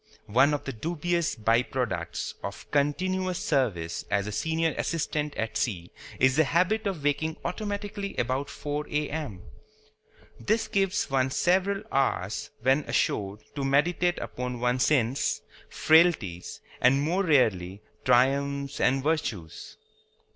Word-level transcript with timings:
One 0.25 0.55
of 0.55 0.63
the 0.63 0.73
dubious 0.73 1.35
by 1.35 1.61
products 1.61 2.33
of 2.41 2.65
continuous 2.71 3.37
service 3.37 4.03
as 4.09 4.25
a 4.25 4.31
senior 4.31 4.73
assistant 4.75 5.35
at 5.37 5.55
sea 5.57 5.91
is 6.19 6.37
the 6.37 6.43
habit 6.43 6.87
of 6.87 7.03
waking 7.03 7.37
automatically 7.45 8.15
about 8.17 8.49
4 8.49 8.87
A.M. 8.89 9.43
This 10.39 10.67
gives 10.67 11.07
one 11.11 11.29
several 11.29 11.83
hours, 11.91 12.49
when 12.63 12.79
ashore, 12.85 13.37
to 13.53 13.63
meditate 13.63 14.17
upon 14.17 14.59
one's 14.59 14.87
sins, 14.87 15.43
frailties, 15.69 16.61
and 16.81 16.99
(more 17.03 17.23
rarely) 17.23 17.83
triumphs 18.03 18.79
and 18.81 19.03
virtues. 19.03 19.77